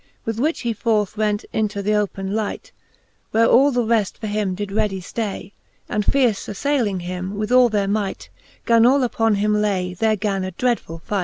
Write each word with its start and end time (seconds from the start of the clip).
With 0.25 0.39
which 0.39 0.61
he 0.61 0.73
forth 0.73 1.15
went 1.15 1.45
into 1.53 1.83
th' 1.83 1.89
open 1.89 2.33
light: 2.33 2.71
Where 3.29 3.45
all 3.45 3.69
the 3.69 3.83
refl; 3.83 4.17
for 4.17 4.25
him 4.25 4.55
did 4.55 4.71
readie 4.71 4.99
flay, 4.99 5.53
And 5.87 6.03
fierce 6.03 6.47
aflayling 6.47 7.03
him, 7.03 7.37
with 7.37 7.51
all 7.51 7.69
their 7.69 7.87
might: 7.87 8.29
Gan 8.65 8.83
all 8.87 9.03
upon 9.03 9.35
him 9.35 9.53
lay: 9.61 9.93
there 9.93 10.15
gan 10.15 10.43
a 10.43 10.49
dreadfull 10.53 11.03
fight 11.03 11.19